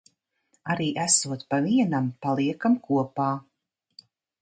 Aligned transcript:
Arī 0.75 0.87
esot 1.03 1.45
pa 1.53 1.61
vienam, 1.67 2.09
paliekam 2.27 2.81
kopā. 2.89 3.33